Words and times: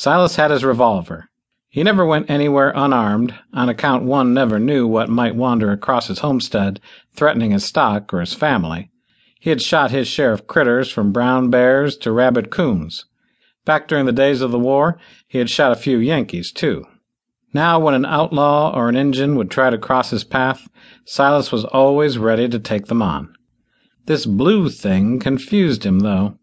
Silas 0.00 0.36
had 0.36 0.50
his 0.50 0.64
revolver. 0.64 1.28
He 1.68 1.82
never 1.82 2.06
went 2.06 2.30
anywhere 2.30 2.72
unarmed, 2.74 3.34
on 3.52 3.68
account 3.68 4.02
one 4.02 4.32
never 4.32 4.58
knew 4.58 4.86
what 4.86 5.10
might 5.10 5.36
wander 5.36 5.72
across 5.72 6.06
his 6.06 6.20
homestead, 6.20 6.80
threatening 7.14 7.50
his 7.50 7.66
stock 7.66 8.14
or 8.14 8.20
his 8.20 8.32
family. 8.32 8.90
He 9.38 9.50
had 9.50 9.60
shot 9.60 9.90
his 9.90 10.08
share 10.08 10.32
of 10.32 10.46
critters 10.46 10.90
from 10.90 11.12
brown 11.12 11.50
bears 11.50 11.98
to 11.98 12.12
rabid 12.12 12.48
coons. 12.48 13.04
Back 13.66 13.88
during 13.88 14.06
the 14.06 14.10
days 14.12 14.40
of 14.40 14.52
the 14.52 14.58
war, 14.58 14.98
he 15.28 15.36
had 15.36 15.50
shot 15.50 15.70
a 15.70 15.76
few 15.76 15.98
Yankees, 15.98 16.50
too. 16.50 16.86
Now, 17.52 17.78
when 17.78 17.92
an 17.92 18.06
outlaw 18.06 18.74
or 18.74 18.88
an 18.88 18.96
Injun 18.96 19.36
would 19.36 19.50
try 19.50 19.68
to 19.68 19.76
cross 19.76 20.08
his 20.08 20.24
path, 20.24 20.66
Silas 21.04 21.52
was 21.52 21.66
always 21.66 22.16
ready 22.16 22.48
to 22.48 22.58
take 22.58 22.86
them 22.86 23.02
on. 23.02 23.34
This 24.06 24.24
blue 24.24 24.70
thing 24.70 25.18
confused 25.18 25.84
him, 25.84 25.98
though. 25.98 26.38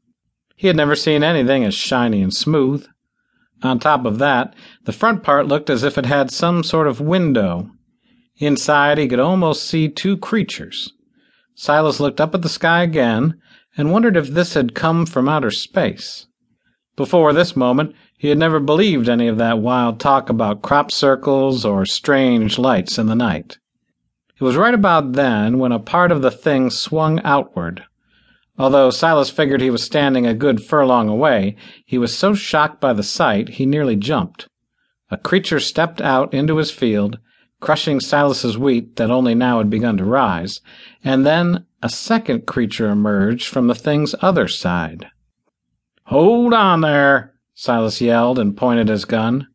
He 0.55 0.67
had 0.67 0.75
never 0.75 0.95
seen 0.95 1.23
anything 1.23 1.63
as 1.63 1.73
shiny 1.73 2.21
and 2.21 2.31
smooth. 2.31 2.85
On 3.63 3.79
top 3.79 4.05
of 4.05 4.19
that, 4.19 4.53
the 4.85 4.91
front 4.91 5.23
part 5.23 5.47
looked 5.47 5.69
as 5.69 5.83
if 5.83 5.97
it 5.97 6.05
had 6.05 6.29
some 6.29 6.63
sort 6.63 6.87
of 6.87 7.01
window. 7.01 7.71
Inside, 8.37 8.97
he 8.97 9.07
could 9.07 9.19
almost 9.19 9.63
see 9.63 9.89
two 9.89 10.15
creatures. 10.17 10.93
Silas 11.55 11.99
looked 11.99 12.21
up 12.21 12.35
at 12.35 12.43
the 12.43 12.49
sky 12.49 12.83
again 12.83 13.39
and 13.75 13.91
wondered 13.91 14.15
if 14.15 14.27
this 14.27 14.53
had 14.53 14.75
come 14.75 15.05
from 15.05 15.27
outer 15.27 15.49
space. 15.49 16.27
Before 16.95 17.33
this 17.33 17.55
moment, 17.55 17.95
he 18.17 18.29
had 18.29 18.37
never 18.37 18.59
believed 18.59 19.09
any 19.09 19.27
of 19.27 19.37
that 19.37 19.59
wild 19.59 19.99
talk 19.99 20.29
about 20.29 20.61
crop 20.61 20.91
circles 20.91 21.65
or 21.65 21.85
strange 21.85 22.57
lights 22.59 22.97
in 22.97 23.07
the 23.07 23.15
night. 23.15 23.57
It 24.39 24.43
was 24.43 24.55
right 24.55 24.73
about 24.73 25.13
then 25.13 25.57
when 25.57 25.71
a 25.71 25.79
part 25.79 26.11
of 26.11 26.21
the 26.21 26.31
thing 26.31 26.69
swung 26.69 27.19
outward. 27.23 27.83
Although 28.59 28.89
Silas 28.89 29.29
figured 29.29 29.61
he 29.61 29.69
was 29.69 29.83
standing 29.83 30.25
a 30.25 30.33
good 30.33 30.63
furlong 30.63 31.07
away, 31.07 31.55
he 31.85 31.97
was 31.97 32.17
so 32.17 32.33
shocked 32.33 32.81
by 32.81 32.93
the 32.93 33.03
sight 33.03 33.49
he 33.49 33.65
nearly 33.65 33.95
jumped. 33.95 34.47
A 35.11 35.17
creature 35.17 35.59
stepped 35.59 36.01
out 36.01 36.33
into 36.33 36.57
his 36.57 36.71
field, 36.71 37.19
crushing 37.59 37.99
Silas's 37.99 38.57
wheat 38.57 38.95
that 38.95 39.11
only 39.11 39.35
now 39.35 39.59
had 39.59 39.69
begun 39.69 39.97
to 39.97 40.05
rise, 40.05 40.59
and 41.03 41.25
then 41.25 41.65
a 41.83 41.89
second 41.89 42.47
creature 42.47 42.89
emerged 42.89 43.47
from 43.47 43.67
the 43.67 43.75
thing's 43.75 44.15
other 44.21 44.47
side. 44.47 45.07
"Hold 46.05 46.53
on 46.53 46.81
there!" 46.81 47.33
Silas 47.53 48.01
yelled 48.01 48.39
and 48.39 48.57
pointed 48.57 48.87
his 48.89 49.05
gun. 49.05 49.47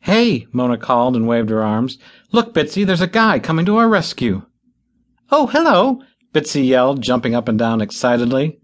"Hey!" 0.00 0.46
Mona 0.52 0.76
called 0.76 1.14
and 1.14 1.28
waved 1.28 1.50
her 1.50 1.62
arms. 1.62 1.98
"Look, 2.32 2.52
Bitsy, 2.52 2.84
there's 2.84 3.00
a 3.00 3.06
guy 3.06 3.38
coming 3.38 3.64
to 3.66 3.76
our 3.76 3.88
rescue." 3.88 4.42
"Oh, 5.30 5.46
hello!" 5.46 6.02
Bitsy 6.32 6.66
yelled, 6.66 7.02
jumping 7.02 7.34
up 7.34 7.48
and 7.48 7.58
down 7.58 7.80
excitedly. 7.80 8.58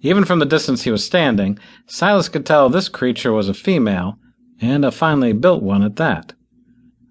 Even 0.00 0.24
from 0.24 0.38
the 0.38 0.46
distance 0.46 0.82
he 0.82 0.90
was 0.90 1.04
standing, 1.04 1.58
Silas 1.86 2.28
could 2.28 2.44
tell 2.44 2.68
this 2.68 2.88
creature 2.88 3.32
was 3.32 3.48
a 3.48 3.54
female, 3.54 4.18
and 4.60 4.84
a 4.84 4.90
finely 4.90 5.32
built 5.32 5.62
one 5.62 5.82
at 5.82 5.96
that. 5.96 6.32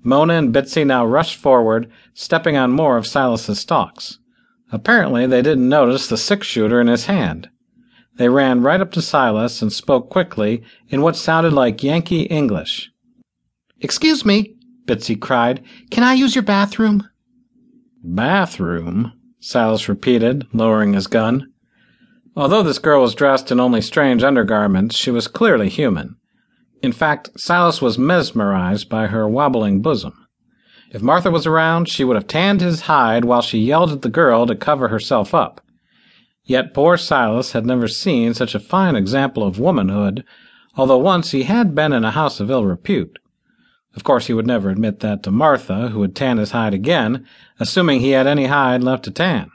Mona 0.04 0.34
and 0.36 0.54
Bitsy 0.54 0.86
now 0.86 1.06
rushed 1.06 1.36
forward, 1.36 1.90
stepping 2.14 2.56
on 2.56 2.72
more 2.72 2.98
of 2.98 3.08
Silas's 3.08 3.60
stalks. 3.60 4.20
Apparently 4.72 5.26
they 5.26 5.42
didn't 5.42 5.68
notice 5.68 6.08
the 6.08 6.18
six 6.18 6.46
shooter 6.46 6.80
in 6.80 6.88
his 6.88 7.06
hand. 7.06 7.50
They 8.18 8.30
ran 8.30 8.62
right 8.62 8.80
up 8.80 8.92
to 8.94 9.02
Silas 9.02 9.62
and 9.62 9.74
spoke 9.74 10.10
quickly 10.10 10.64
in 10.90 11.02
what 11.02 11.16
sounded 11.16 11.54
like 11.54 11.84
Yankee 11.84 12.24
English. 12.24 12.92
"Excuse 13.82 14.24
me," 14.24 14.56
Bitsy 14.86 15.20
cried. 15.20 15.64
"Can 15.90 16.04
I 16.04 16.14
use 16.14 16.36
your 16.36 16.44
bathroom?" 16.44 17.04
"Bathroom?" 18.04 19.12
Silas 19.40 19.88
repeated, 19.90 20.46
lowering 20.54 20.94
his 20.94 21.08
gun. 21.08 21.52
Although 22.36 22.64
this 22.64 22.80
girl 22.80 23.02
was 23.02 23.16
dressed 23.16 23.52
in 23.52 23.60
only 23.60 23.82
strange 23.82 24.24
undergarments, 24.24 24.96
she 24.96 25.12
was 25.12 25.28
clearly 25.28 25.70
human. 25.70 26.16
In 26.82 26.92
fact, 26.92 27.30
Silas 27.40 27.82
was 27.82 27.98
mesmerized 27.98 28.90
by 28.90 29.08
her 29.08 29.28
wobbling 29.28 29.82
bosom. 29.82 30.28
If 30.92 31.02
Martha 31.02 31.32
was 31.32 31.46
around, 31.46 31.90
she 31.90 32.04
would 32.04 32.16
have 32.16 32.28
tanned 32.28 32.62
his 32.62 32.82
hide 32.82 33.26
while 33.26 33.42
she 33.42 33.58
yelled 33.58 33.92
at 33.92 34.02
the 34.02 34.10
girl 34.10 34.46
to 34.46 34.56
cover 34.56 34.90
herself 34.90 35.34
up. 35.34 35.62
Yet 36.44 36.74
poor 36.74 36.96
Silas 36.96 37.54
had 37.54 37.66
never 37.66 37.88
seen 37.88 38.34
such 38.34 38.54
a 38.54 38.60
fine 38.60 38.96
example 38.96 39.44
of 39.44 39.60
womanhood, 39.60 40.24
although 40.76 40.98
once 40.98 41.32
he 41.32 41.44
had 41.44 41.74
been 41.74 41.92
in 41.92 42.04
a 42.04 42.12
house 42.12 42.40
of 42.40 42.52
ill 42.52 42.66
repute. 42.66 43.18
Of 43.96 44.04
course, 44.04 44.28
he 44.28 44.34
would 44.34 44.48
never 44.48 44.70
admit 44.70 45.00
that 45.00 45.24
to 45.24 45.32
Martha, 45.32 45.90
who 45.90 46.00
would 46.00 46.16
tan 46.16 46.38
his 46.38 46.52
hide 46.52 46.74
again, 46.74 47.26
assuming 47.60 48.00
he 48.00 48.12
had 48.12 48.28
any 48.28 48.46
hide 48.46 48.84
left 48.84 49.06
to 49.06 49.12
tan. 49.12 49.50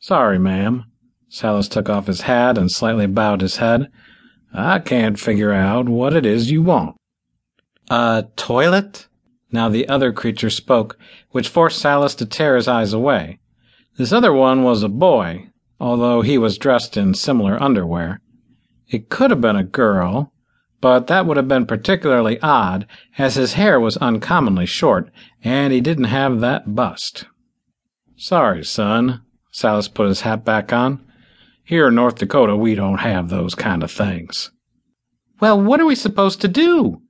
Sorry, 0.00 0.38
ma'am. 0.38 0.84
Silas 1.28 1.68
took 1.68 1.88
off 1.88 2.06
his 2.06 2.22
hat 2.22 2.56
and 2.56 2.70
slightly 2.70 3.06
bowed 3.06 3.42
his 3.42 3.56
head. 3.56 3.90
I 4.54 4.78
can't 4.78 5.18
figure 5.18 5.52
out 5.52 5.88
what 5.88 6.14
it 6.14 6.24
is 6.24 6.50
you 6.50 6.62
want. 6.62 6.96
A 7.90 8.26
toilet? 8.36 9.06
Now 9.52 9.68
the 9.68 9.88
other 9.88 10.12
creature 10.12 10.50
spoke, 10.50 10.98
which 11.30 11.48
forced 11.48 11.78
Silas 11.78 12.14
to 12.16 12.26
tear 12.26 12.56
his 12.56 12.68
eyes 12.68 12.92
away. 12.92 13.38
This 13.96 14.12
other 14.12 14.32
one 14.32 14.62
was 14.62 14.82
a 14.82 14.88
boy, 14.88 15.50
although 15.78 16.22
he 16.22 16.38
was 16.38 16.58
dressed 16.58 16.96
in 16.96 17.14
similar 17.14 17.62
underwear. 17.62 18.20
It 18.88 19.08
could 19.08 19.30
have 19.30 19.40
been 19.40 19.56
a 19.56 19.64
girl, 19.64 20.32
but 20.80 21.06
that 21.06 21.26
would 21.26 21.36
have 21.36 21.48
been 21.48 21.66
particularly 21.66 22.40
odd, 22.40 22.86
as 23.18 23.34
his 23.34 23.54
hair 23.54 23.80
was 23.80 23.96
uncommonly 23.96 24.66
short, 24.66 25.10
and 25.42 25.72
he 25.72 25.80
didn't 25.80 26.04
have 26.04 26.40
that 26.40 26.74
bust. 26.74 27.26
Sorry, 28.16 28.64
son. 28.64 29.22
Silas 29.50 29.88
put 29.88 30.08
his 30.08 30.20
hat 30.20 30.44
back 30.44 30.72
on. 30.72 31.02
Here 31.64 31.88
in 31.88 31.94
North 31.94 32.16
Dakota, 32.16 32.56
we 32.56 32.74
don't 32.74 32.98
have 32.98 33.28
those 33.28 33.54
kind 33.54 33.82
of 33.82 33.90
things. 33.90 34.50
Well, 35.40 35.60
what 35.60 35.80
are 35.80 35.86
we 35.86 35.94
supposed 35.94 36.40
to 36.42 36.48
do? 36.48 37.00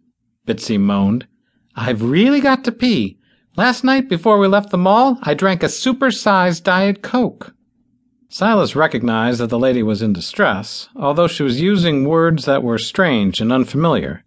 Bitsy 0.47 0.79
moaned. 0.79 1.27
I've 1.75 2.03
really 2.03 2.41
got 2.41 2.65
to 2.65 2.73
pee. 2.73 3.19
Last 3.57 3.85
night 3.85 4.09
before 4.09 4.39
we 4.39 4.49
left 4.49 4.71
the 4.71 4.79
mall, 4.79 5.19
I 5.23 5.35
drank 5.35 5.63
a 5.63 5.69
super-sized 5.69 6.63
Diet 6.63 7.03
Coke. 7.03 7.55
Silas 8.39 8.77
recognized 8.77 9.41
that 9.41 9.49
the 9.49 9.59
lady 9.59 9.83
was 9.83 10.03
in 10.03 10.13
distress, 10.13 10.91
although 10.95 11.27
she 11.27 11.43
was 11.43 11.59
using 11.59 12.05
words 12.05 12.45
that 12.45 12.63
were 12.63 12.77
strange 12.77 13.41
and 13.41 13.51
unfamiliar. 13.51 14.25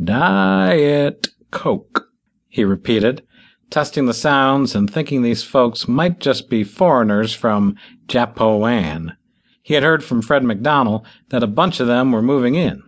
Diet 0.00 1.26
Coke, 1.50 2.06
he 2.46 2.62
repeated, 2.62 3.26
testing 3.68 4.06
the 4.06 4.14
sounds 4.14 4.76
and 4.76 4.88
thinking 4.88 5.22
these 5.22 5.42
folks 5.42 5.88
might 5.88 6.20
just 6.20 6.48
be 6.48 6.62
foreigners 6.62 7.34
from 7.34 7.74
Japoan. 8.06 9.16
He 9.60 9.74
had 9.74 9.82
heard 9.82 10.04
from 10.04 10.22
Fred 10.22 10.44
McDonald 10.44 11.04
that 11.30 11.42
a 11.42 11.48
bunch 11.48 11.80
of 11.80 11.88
them 11.88 12.12
were 12.12 12.22
moving 12.22 12.54
in. 12.54 12.80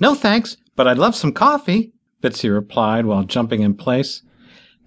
No 0.00 0.16
thanks, 0.16 0.56
but 0.74 0.88
I'd 0.88 0.98
love 0.98 1.14
some 1.14 1.30
coffee, 1.30 1.92
Bitsy 2.20 2.52
replied 2.52 3.06
while 3.06 3.22
jumping 3.22 3.62
in 3.62 3.74
place. 3.74 4.22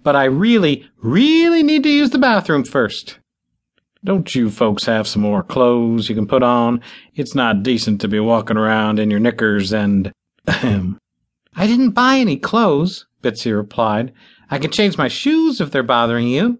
But 0.02 0.16
I 0.16 0.24
really, 0.24 0.86
really 0.98 1.62
need 1.62 1.82
to 1.84 1.88
use 1.88 2.10
the 2.10 2.18
bathroom 2.18 2.64
first. 2.64 3.20
Don't 4.04 4.34
you 4.34 4.50
folks 4.50 4.84
have 4.84 5.08
some 5.08 5.22
more 5.22 5.42
clothes 5.42 6.10
you 6.10 6.14
can 6.14 6.26
put 6.26 6.42
on? 6.42 6.82
It's 7.14 7.34
not 7.34 7.62
decent 7.62 8.02
to 8.02 8.08
be 8.08 8.20
walking 8.20 8.58
around 8.58 8.98
in 8.98 9.10
your 9.10 9.18
knickers 9.18 9.72
and. 9.72 10.12
Ahem. 10.46 10.98
I 11.56 11.66
didn't 11.66 11.92
buy 11.92 12.18
any 12.18 12.36
clothes, 12.36 13.06
Bitsy 13.22 13.56
replied. 13.56 14.12
I 14.50 14.58
can 14.58 14.70
change 14.70 14.98
my 14.98 15.08
shoes 15.08 15.58
if 15.58 15.70
they're 15.70 15.82
bothering 15.82 16.28
you. 16.28 16.58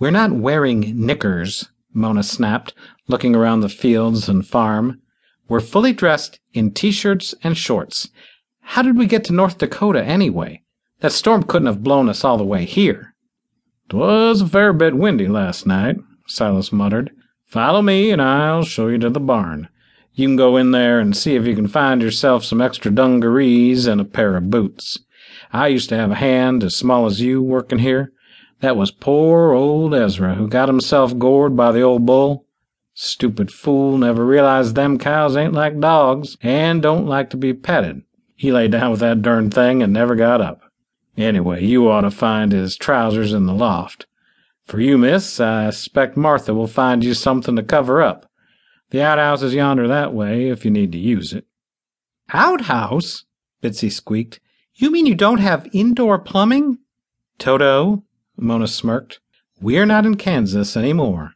We're 0.00 0.10
not 0.10 0.32
wearing 0.32 0.80
knickers, 0.96 1.68
Mona 1.92 2.24
snapped, 2.24 2.74
looking 3.06 3.36
around 3.36 3.60
the 3.60 3.68
fields 3.68 4.28
and 4.28 4.44
farm. 4.44 5.00
We're 5.46 5.60
fully 5.60 5.92
dressed 5.92 6.40
in 6.52 6.72
t 6.72 6.90
shirts 6.90 7.32
and 7.44 7.56
shorts. 7.56 8.08
How 8.60 8.82
did 8.82 8.98
we 8.98 9.06
get 9.06 9.22
to 9.24 9.32
North 9.32 9.58
Dakota 9.58 10.02
anyway? 10.02 10.62
That 10.98 11.12
storm 11.12 11.44
couldn't 11.44 11.66
have 11.66 11.84
blown 11.84 12.08
us 12.08 12.24
all 12.24 12.38
the 12.38 12.44
way 12.44 12.64
here. 12.64 13.14
"'Twas 13.88 14.40
a 14.40 14.48
fair 14.48 14.72
bit 14.72 14.96
windy 14.96 15.28
last 15.28 15.64
night, 15.64 15.98
Silas 16.32 16.72
muttered. 16.72 17.10
Follow 17.46 17.82
me 17.82 18.10
and 18.10 18.22
I'll 18.22 18.64
show 18.64 18.88
you 18.88 18.98
to 18.98 19.10
the 19.10 19.20
barn. 19.20 19.68
You 20.14 20.26
can 20.26 20.36
go 20.36 20.56
in 20.56 20.70
there 20.70 20.98
and 20.98 21.16
see 21.16 21.36
if 21.36 21.46
you 21.46 21.54
can 21.54 21.68
find 21.68 22.02
yourself 22.02 22.44
some 22.44 22.60
extra 22.60 22.90
dungarees 22.90 23.86
and 23.86 24.00
a 24.00 24.04
pair 24.04 24.36
of 24.36 24.50
boots. 24.50 24.98
I 25.52 25.68
used 25.68 25.88
to 25.90 25.96
have 25.96 26.10
a 26.10 26.16
hand 26.16 26.64
as 26.64 26.74
small 26.74 27.06
as 27.06 27.20
you 27.20 27.42
working 27.42 27.78
here. 27.78 28.12
That 28.60 28.76
was 28.76 28.90
poor 28.90 29.52
old 29.52 29.94
Ezra 29.94 30.34
who 30.34 30.48
got 30.48 30.68
himself 30.68 31.18
gored 31.18 31.56
by 31.56 31.72
the 31.72 31.82
old 31.82 32.06
bull. 32.06 32.46
Stupid 32.94 33.50
fool 33.50 33.98
never 33.98 34.24
realized 34.24 34.74
them 34.74 34.98
cows 34.98 35.36
ain't 35.36 35.54
like 35.54 35.80
dogs 35.80 36.36
and 36.42 36.80
don't 36.80 37.06
like 37.06 37.30
to 37.30 37.36
be 37.36 37.52
petted. 37.52 38.02
He 38.36 38.52
lay 38.52 38.68
down 38.68 38.90
with 38.90 39.00
that 39.00 39.22
derned 39.22 39.52
thing 39.52 39.82
and 39.82 39.92
never 39.92 40.14
got 40.14 40.40
up. 40.40 40.62
Anyway, 41.16 41.64
you 41.64 41.88
ought 41.90 42.02
to 42.02 42.10
find 42.10 42.52
his 42.52 42.76
trousers 42.76 43.32
in 43.32 43.46
the 43.46 43.54
loft. 43.54 44.06
For 44.66 44.80
you, 44.80 44.96
miss, 44.96 45.40
I 45.40 45.68
expect 45.68 46.16
Martha 46.16 46.54
will 46.54 46.66
find 46.66 47.04
you 47.04 47.14
something 47.14 47.56
to 47.56 47.62
cover 47.62 48.00
up. 48.00 48.30
The 48.90 49.02
outhouse 49.02 49.42
is 49.42 49.54
yonder 49.54 49.88
that 49.88 50.14
way 50.14 50.48
if 50.48 50.64
you 50.64 50.70
need 50.70 50.92
to 50.92 50.98
use 50.98 51.32
it. 51.32 51.46
Outhouse? 52.32 53.24
Bitsy 53.62 53.90
squeaked. 53.90 54.40
You 54.74 54.90
mean 54.90 55.06
you 55.06 55.14
don't 55.14 55.38
have 55.38 55.68
indoor 55.72 56.18
plumbing? 56.18 56.78
Toto, 57.38 58.04
Mona 58.36 58.66
smirked. 58.66 59.20
We're 59.60 59.86
not 59.86 60.06
in 60.06 60.16
Kansas 60.16 60.76
any 60.76 60.92
more. 60.92 61.34